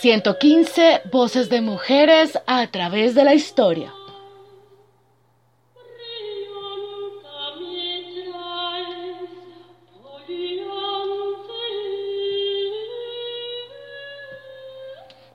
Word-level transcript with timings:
115 0.00 1.02
voces 1.12 1.50
de 1.50 1.60
mujeres 1.60 2.38
a 2.46 2.66
través 2.68 3.14
de 3.14 3.22
la 3.22 3.34
historia. 3.34 3.92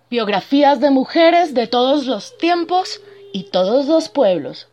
Biografías 0.10 0.80
de 0.80 0.90
mujeres 0.90 1.54
de 1.54 1.68
todos 1.68 2.08
los 2.08 2.36
tiempos 2.40 3.02
y 3.34 3.44
todos 3.52 3.86
los 3.86 4.10
pueblos. 4.10 4.68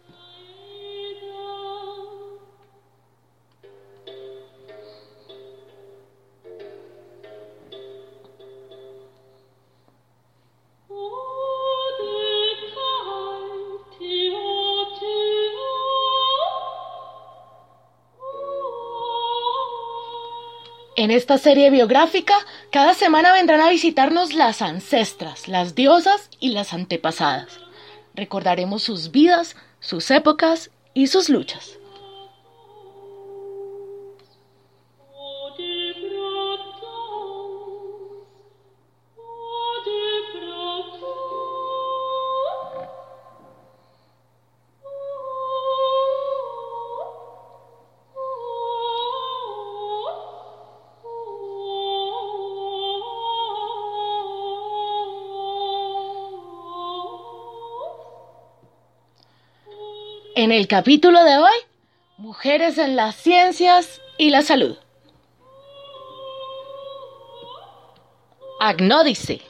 En 21.03 21.11
esta 21.11 21.37
serie 21.37 21.69
biográfica, 21.71 22.33
cada 22.71 22.95
semana 22.95 23.33
vendrán 23.33 23.61
a 23.61 23.71
visitarnos 23.71 24.35
las 24.35 24.63
ancestras, 24.63 25.49
las 25.49 25.75
diosas 25.75 26.31
y 26.39 26.51
las 26.51 26.73
antepasadas. 26.73 27.49
Recordaremos 28.15 28.85
sus 28.85 29.11
vidas, 29.11 29.57
sus 29.81 30.13
épocas 30.13 30.71
y 30.95 31.09
sus 31.09 31.29
luchas. 31.29 31.77
En 60.43 60.51
el 60.51 60.67
capítulo 60.67 61.23
de 61.23 61.39
hoy, 61.39 61.55
mujeres 62.17 62.77
en 62.77 62.97
las 62.97 63.15
ciencias 63.15 64.01
y 64.19 64.31
la 64.31 64.43
salud. 64.43 64.77
Agnódice. 68.59 69.41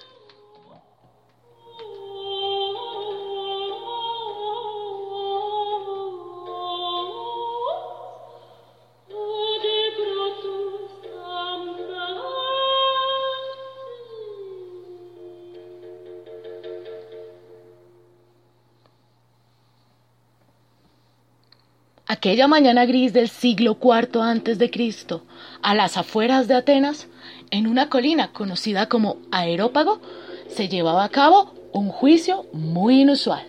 Aquella 22.22 22.47
mañana 22.47 22.87
gris 22.87 23.12
del 23.12 23.28
siglo 23.28 23.77
IV 23.83 24.22
antes 24.22 24.56
de 24.56 24.71
Cristo, 24.71 25.25
a 25.60 25.75
las 25.75 25.97
afueras 25.97 26.47
de 26.47 26.55
Atenas, 26.55 27.09
en 27.50 27.66
una 27.66 27.88
colina 27.88 28.33
conocida 28.33 28.88
como 28.88 29.16
Aerópago, 29.33 30.00
se 30.47 30.69
llevaba 30.69 31.03
a 31.03 31.09
cabo 31.09 31.53
un 31.72 31.88
juicio 31.88 32.47
muy 32.53 33.00
inusual. 33.00 33.44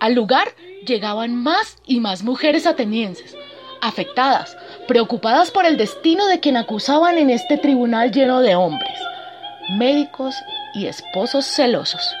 Al 0.00 0.14
lugar 0.14 0.48
llegaban 0.86 1.34
más 1.34 1.76
y 1.84 2.00
más 2.00 2.22
mujeres 2.22 2.66
atenienses, 2.66 3.36
afectadas, 3.82 4.56
preocupadas 4.88 5.50
por 5.50 5.66
el 5.66 5.76
destino 5.76 6.26
de 6.26 6.40
quien 6.40 6.56
acusaban 6.56 7.18
en 7.18 7.28
este 7.28 7.58
tribunal 7.58 8.12
lleno 8.12 8.40
de 8.40 8.54
hombres, 8.54 8.98
médicos 9.76 10.34
y 10.72 10.86
esposos 10.86 11.44
celosos. 11.44 12.14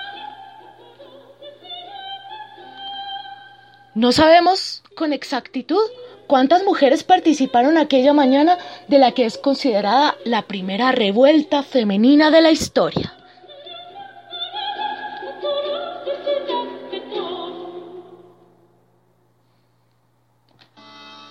No 3.94 4.10
sabemos 4.10 4.82
con 4.96 5.12
exactitud 5.12 5.82
cuántas 6.26 6.64
mujeres 6.64 7.04
participaron 7.04 7.76
aquella 7.76 8.14
mañana 8.14 8.56
de 8.88 8.98
la 8.98 9.12
que 9.12 9.26
es 9.26 9.36
considerada 9.36 10.16
la 10.24 10.42
primera 10.42 10.92
revuelta 10.92 11.62
femenina 11.62 12.30
de 12.30 12.40
la 12.40 12.50
historia. 12.50 13.14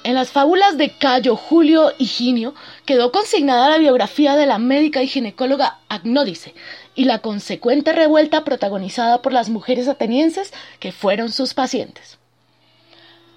En 0.03 0.13
las 0.13 0.29
fábulas 0.29 0.77
de 0.77 0.91
Cayo, 0.97 1.35
Julio 1.35 1.93
y 1.97 2.05
Ginio 2.05 2.53
quedó 2.85 3.11
consignada 3.11 3.71
la 3.71 3.77
biografía 3.79 4.35
de 4.35 4.45
la 4.45 4.59
médica 4.59 5.01
y 5.01 5.07
ginecóloga 5.07 5.79
Agnódice 5.89 6.53
y 6.93 7.05
la 7.05 7.19
consecuente 7.19 7.91
revuelta 7.91 8.43
protagonizada 8.43 9.23
por 9.23 9.33
las 9.33 9.49
mujeres 9.49 9.87
atenienses 9.87 10.53
que 10.79 10.91
fueron 10.91 11.31
sus 11.31 11.55
pacientes. 11.55 12.20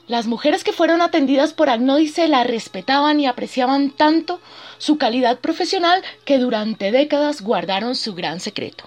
Las 0.06 0.26
mujeres 0.26 0.64
que 0.64 0.72
fueron 0.72 1.00
atendidas 1.00 1.54
por 1.54 1.70
Agnódice 1.70 2.28
la 2.28 2.44
respetaban 2.44 3.20
y 3.20 3.26
apreciaban 3.26 3.90
tanto 3.90 4.38
su 4.76 4.98
calidad 4.98 5.38
profesional 5.38 6.02
que 6.26 6.38
durante 6.38 6.92
décadas 6.92 7.40
guardaron 7.40 7.96
su 7.96 8.14
gran 8.14 8.40
secreto, 8.40 8.84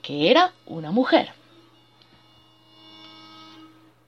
que 0.00 0.30
era 0.30 0.52
una 0.64 0.90
mujer. 0.90 1.32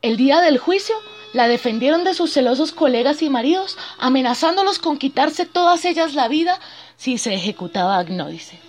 El 0.00 0.16
día 0.16 0.40
del 0.40 0.56
juicio 0.56 0.94
la 1.34 1.46
defendieron 1.46 2.04
de 2.04 2.14
sus 2.14 2.32
celosos 2.32 2.72
colegas 2.72 3.20
y 3.20 3.28
maridos, 3.28 3.76
amenazándolos 3.98 4.78
con 4.78 4.96
quitarse 4.96 5.44
todas 5.44 5.84
ellas 5.84 6.14
la 6.14 6.28
vida 6.28 6.58
si 6.96 7.18
se 7.18 7.34
ejecutaba 7.34 7.98
Agnódice. 7.98 8.65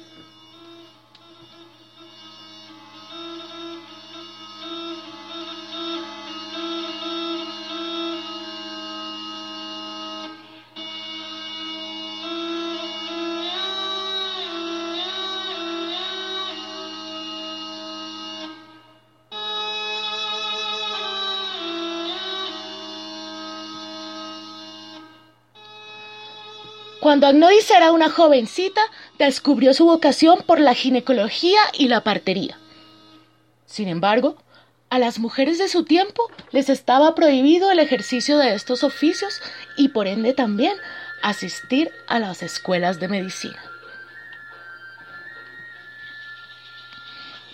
Cuando 27.07 27.27
Agnódice 27.27 27.73
era 27.73 27.93
una 27.93 28.09
jovencita, 28.09 28.81
descubrió 29.17 29.73
su 29.73 29.85
vocación 29.85 30.43
por 30.45 30.59
la 30.59 30.73
ginecología 30.73 31.61
y 31.71 31.87
la 31.87 32.03
partería. 32.03 32.59
Sin 33.65 33.87
embargo, 33.87 34.35
a 34.89 34.99
las 34.99 35.17
mujeres 35.17 35.57
de 35.57 35.69
su 35.69 35.85
tiempo 35.85 36.29
les 36.51 36.67
estaba 36.67 37.15
prohibido 37.15 37.71
el 37.71 37.79
ejercicio 37.79 38.37
de 38.37 38.53
estos 38.53 38.83
oficios 38.83 39.41
y 39.77 39.87
por 39.87 40.05
ende 40.07 40.33
también 40.33 40.75
asistir 41.23 41.93
a 42.07 42.19
las 42.19 42.43
escuelas 42.43 42.99
de 42.99 43.07
medicina. 43.07 43.63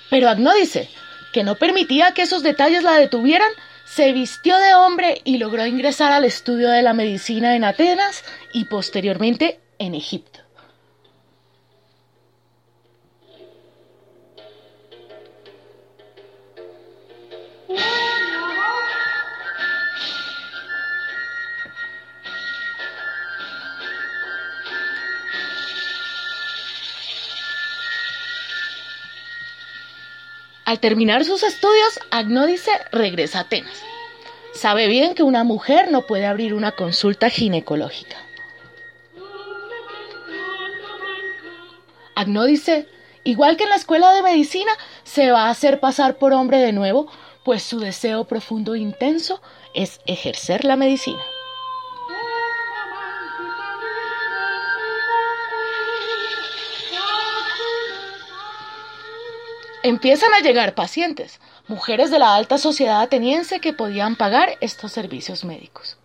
Pero 0.09 0.29
Agnódice, 0.29 0.89
que 1.31 1.43
no 1.43 1.57
permitía 1.57 2.15
que 2.15 2.23
esos 2.23 2.41
detalles 2.41 2.81
la 2.81 2.93
detuvieran, 2.93 3.51
se 3.93 4.11
vistió 4.11 4.57
de 4.57 4.73
hombre 4.73 5.21
y 5.23 5.37
logró 5.37 5.67
ingresar 5.67 6.11
al 6.11 6.25
estudio 6.25 6.69
de 6.69 6.81
la 6.81 6.93
medicina 6.93 7.55
en 7.55 7.63
Atenas 7.63 8.23
y 8.51 8.65
posteriormente 8.65 9.59
en 9.77 9.93
Egipto. 9.93 10.42
Al 30.73 30.79
terminar 30.79 31.23
sus 31.23 31.43
estudios, 31.43 31.99
Agnódice 32.09 32.71
regresa 32.91 33.37
a 33.37 33.41
Atenas. 33.41 33.83
Sabe 34.55 34.87
bien 34.87 35.13
que 35.13 35.21
una 35.21 35.43
mujer 35.43 35.91
no 35.91 36.07
puede 36.07 36.25
abrir 36.25 36.55
una 36.55 36.71
consulta 36.71 37.29
ginecológica. 37.29 38.17
Agnódice, 42.15 42.87
igual 43.23 43.55
que 43.55 43.65
en 43.65 43.69
la 43.69 43.75
escuela 43.75 44.13
de 44.13 44.23
medicina, 44.23 44.71
se 45.03 45.29
va 45.29 45.43
a 45.45 45.51
hacer 45.51 45.79
pasar 45.79 46.17
por 46.17 46.33
hombre 46.33 46.57
de 46.57 46.73
nuevo, 46.73 47.07
pues 47.45 47.61
su 47.61 47.79
deseo 47.79 48.23
profundo 48.23 48.73
e 48.73 48.79
intenso 48.79 49.43
es 49.75 50.01
ejercer 50.07 50.65
la 50.65 50.75
medicina. 50.75 51.21
Empiezan 59.83 60.33
a 60.33 60.39
llegar 60.39 60.73
pacientes, 60.73 61.39
mujeres 61.67 62.09
de 62.09 62.19
la 62.19 62.35
alta 62.35 62.57
sociedad 62.57 63.01
ateniense 63.01 63.59
que 63.59 63.73
podían 63.73 64.15
pagar 64.15 64.57
estos 64.61 64.91
servicios 64.91 65.43
médicos. 65.43 65.97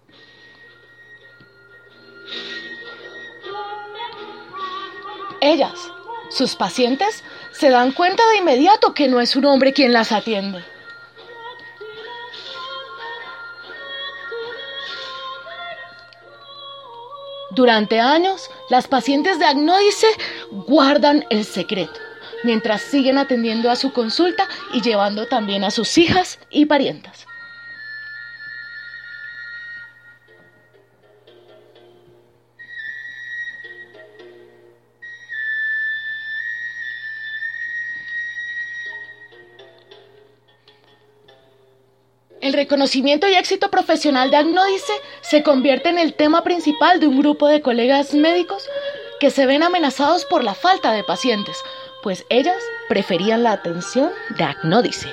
Ellas, 5.40 5.90
sus 6.30 6.56
pacientes, 6.56 7.22
se 7.52 7.70
dan 7.70 7.92
cuenta 7.92 8.22
de 8.30 8.38
inmediato 8.38 8.92
que 8.92 9.08
no 9.08 9.20
es 9.20 9.36
un 9.36 9.44
hombre 9.44 9.72
quien 9.72 9.92
las 9.92 10.10
atiende. 10.10 10.64
Durante 17.50 17.98
años, 17.98 18.50
las 18.68 18.86
pacientes 18.86 19.38
de 19.38 19.46
Agnódice 19.46 20.06
guardan 20.50 21.24
el 21.30 21.44
secreto, 21.44 21.98
mientras 22.44 22.82
siguen 22.82 23.18
atendiendo 23.18 23.70
a 23.70 23.76
su 23.76 23.92
consulta 23.92 24.48
y 24.72 24.80
llevando 24.80 25.26
también 25.26 25.64
a 25.64 25.70
sus 25.70 25.98
hijas 25.98 26.38
y 26.50 26.66
parientas. 26.66 27.26
El 42.40 42.54
reconocimiento 42.54 43.28
y 43.28 43.34
éxito 43.34 43.70
profesional 43.70 44.30
de 44.30 44.38
Agnódice 44.38 44.92
se 45.20 45.42
convierte 45.42 45.90
en 45.90 45.98
el 45.98 46.14
tema 46.14 46.44
principal 46.44 46.98
de 46.98 47.06
un 47.06 47.18
grupo 47.18 47.46
de 47.46 47.60
colegas 47.60 48.14
médicos 48.14 48.66
que 49.20 49.30
se 49.30 49.44
ven 49.44 49.62
amenazados 49.62 50.24
por 50.24 50.44
la 50.44 50.54
falta 50.54 50.92
de 50.92 51.04
pacientes, 51.04 51.58
pues 52.02 52.24
ellas 52.30 52.56
preferían 52.88 53.42
la 53.42 53.52
atención 53.52 54.10
de 54.36 54.44
Agnódice. 54.44 55.08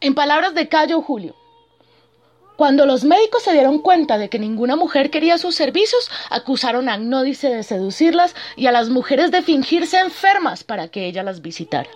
En 0.00 0.14
palabras 0.14 0.54
de 0.54 0.68
Cayo 0.68 1.02
Julio, 1.02 1.36
cuando 2.56 2.86
los 2.86 3.04
médicos 3.04 3.42
se 3.42 3.52
dieron 3.52 3.80
cuenta 3.80 4.18
de 4.18 4.28
que 4.28 4.38
ninguna 4.38 4.76
mujer 4.76 5.10
quería 5.10 5.38
sus 5.38 5.54
servicios, 5.54 6.10
acusaron 6.30 6.88
a 6.88 6.94
Agnódice 6.94 7.48
de 7.48 7.62
seducirlas 7.62 8.34
y 8.56 8.66
a 8.66 8.72
las 8.72 8.88
mujeres 8.88 9.30
de 9.30 9.42
fingirse 9.42 9.98
enfermas 9.98 10.64
para 10.64 10.88
que 10.88 11.06
ella 11.06 11.22
las 11.22 11.42
visitara. 11.42 11.90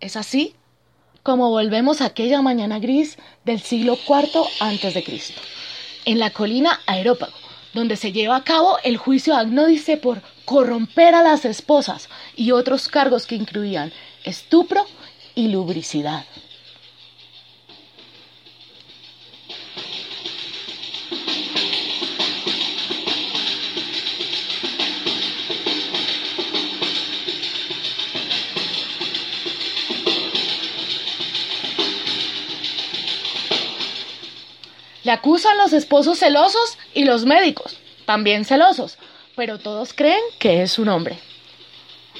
Es 0.00 0.16
así 0.16 0.54
como 1.24 1.48
volvemos 1.48 2.02
a 2.02 2.04
aquella 2.04 2.42
mañana 2.42 2.78
gris 2.78 3.16
del 3.46 3.60
siglo 3.60 3.98
IV 4.06 4.44
a.C., 4.60 5.34
en 6.04 6.18
la 6.18 6.30
colina 6.30 6.80
Aerópago, 6.86 7.32
donde 7.72 7.96
se 7.96 8.12
lleva 8.12 8.36
a 8.36 8.44
cabo 8.44 8.76
el 8.84 8.98
juicio 8.98 9.34
Agnódice 9.34 9.96
por 9.96 10.20
corromper 10.44 11.14
a 11.14 11.22
las 11.22 11.46
esposas 11.46 12.10
y 12.36 12.50
otros 12.50 12.88
cargos 12.88 13.24
que 13.26 13.36
incluían 13.36 13.90
estupro 14.22 14.84
y 15.34 15.48
lubricidad. 15.48 16.26
Le 35.04 35.12
acusan 35.12 35.58
los 35.58 35.72
esposos 35.72 36.18
celosos 36.18 36.78
y 36.94 37.04
los 37.04 37.26
médicos, 37.26 37.76
también 38.06 38.44
celosos, 38.44 38.98
pero 39.36 39.58
todos 39.58 39.92
creen 39.92 40.22
que 40.38 40.62
es 40.62 40.78
un 40.78 40.88
hombre. 40.88 41.18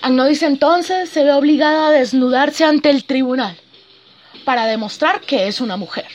Agnódice 0.03 0.45
entonces 0.45 1.09
se 1.09 1.25
ve 1.25 1.33
obligada 1.33 1.89
a 1.89 1.91
desnudarse 1.91 2.65
ante 2.65 2.91
el 2.91 3.05
tribunal 3.05 3.57
para 4.45 4.67
demostrar 4.67 5.23
que 5.23 5.49
es 5.49 5.63
una 5.63 5.79
mujer, 5.79 6.09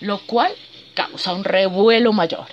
lo 0.00 0.18
cual 0.20 0.52
causa 0.94 1.34
un 1.34 1.44
revuelo 1.44 2.14
mayor. 2.14 2.46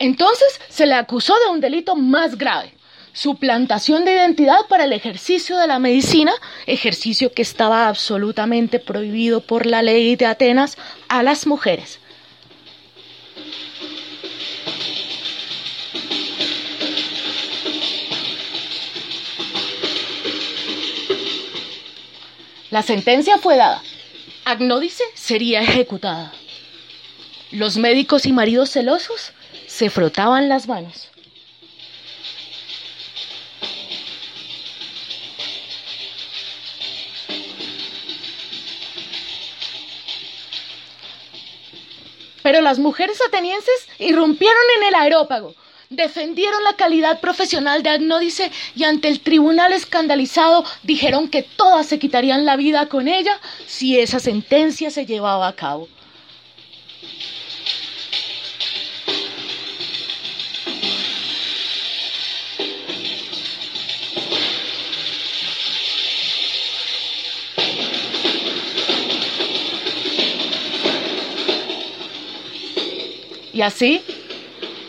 Entonces 0.00 0.60
se 0.68 0.86
le 0.86 0.94
acusó 0.94 1.34
de 1.44 1.52
un 1.52 1.60
delito 1.60 1.94
más 1.94 2.36
grave, 2.36 2.74
suplantación 3.12 4.04
de 4.04 4.14
identidad 4.14 4.66
para 4.68 4.84
el 4.84 4.92
ejercicio 4.92 5.58
de 5.58 5.66
la 5.66 5.78
medicina, 5.78 6.32
ejercicio 6.66 7.32
que 7.32 7.42
estaba 7.42 7.88
absolutamente 7.88 8.78
prohibido 8.78 9.40
por 9.40 9.66
la 9.66 9.82
ley 9.82 10.16
de 10.16 10.26
Atenas 10.26 10.76
a 11.08 11.22
las 11.22 11.46
mujeres. 11.46 11.98
La 22.70 22.82
sentencia 22.82 23.36
fue 23.36 23.58
dada. 23.58 23.82
Agnódice 24.46 25.04
sería 25.12 25.60
ejecutada. 25.60 26.32
Los 27.50 27.76
médicos 27.76 28.24
y 28.24 28.32
maridos 28.32 28.70
celosos 28.70 29.32
se 29.66 29.90
frotaban 29.90 30.48
las 30.48 30.66
manos. 30.68 31.11
Pero 42.42 42.60
las 42.60 42.78
mujeres 42.78 43.18
atenienses 43.26 43.88
irrumpieron 43.98 44.62
en 44.78 44.88
el 44.88 44.94
aerópago, 44.94 45.54
defendieron 45.90 46.62
la 46.64 46.74
calidad 46.74 47.20
profesional 47.20 47.82
de 47.82 47.90
Agnódice 47.90 48.50
y 48.74 48.84
ante 48.84 49.08
el 49.08 49.20
tribunal 49.20 49.72
escandalizado 49.72 50.64
dijeron 50.82 51.28
que 51.28 51.42
todas 51.42 51.86
se 51.86 51.98
quitarían 51.98 52.44
la 52.44 52.56
vida 52.56 52.88
con 52.88 53.08
ella 53.08 53.38
si 53.66 53.98
esa 53.98 54.18
sentencia 54.18 54.90
se 54.90 55.06
llevaba 55.06 55.48
a 55.48 55.54
cabo. 55.54 55.88
Y 73.52 73.62
así 73.62 74.02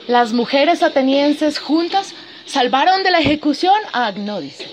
las 0.07 0.33
mujeres 0.33 0.83
atenienses 0.83 1.59
juntas 1.59 2.13
salvaron 2.45 3.03
de 3.03 3.11
la 3.11 3.19
ejecución 3.19 3.79
a 3.93 4.07
Agnódice. 4.07 4.67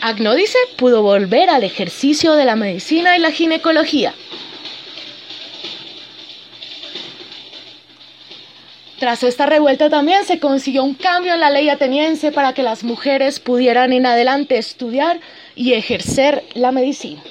Agnódice 0.00 0.58
pudo 0.76 1.02
volver 1.02 1.50
al 1.50 1.64
ejercicio 1.64 2.34
de 2.34 2.44
la 2.44 2.54
medicina 2.54 3.16
y 3.16 3.20
la 3.20 3.32
ginecología. 3.32 4.14
Tras 8.98 9.22
esta 9.22 9.46
revuelta 9.46 9.90
también 9.90 10.24
se 10.24 10.40
consiguió 10.40 10.82
un 10.82 10.94
cambio 10.94 11.34
en 11.34 11.40
la 11.40 11.50
ley 11.50 11.68
ateniense 11.68 12.32
para 12.32 12.52
que 12.52 12.62
las 12.62 12.84
mujeres 12.84 13.38
pudieran 13.38 13.92
en 13.92 14.06
adelante 14.06 14.56
estudiar 14.58 15.20
y 15.54 15.74
ejercer 15.74 16.44
la 16.54 16.72
medicina. 16.72 17.22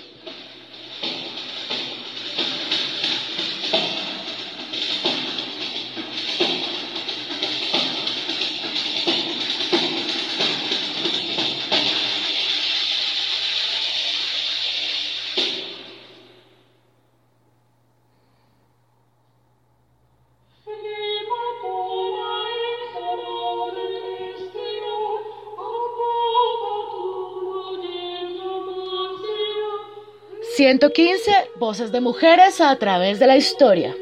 ...115 30.58 31.52
voces 31.60 31.92
de 31.92 32.02
mujeres 32.02 32.60
a 32.62 32.76
través 32.78 33.20
de 33.20 33.28
la 33.28 33.38
historia. 33.38 33.96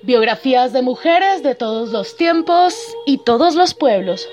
Biografías 0.00 0.72
de 0.72 0.80
mujeres 0.80 1.42
de 1.42 1.54
todos 1.54 1.90
los 1.90 2.16
tiempos 2.16 2.74
y 3.04 3.18
todos 3.18 3.56
los 3.56 3.74
pueblos. 3.74 4.26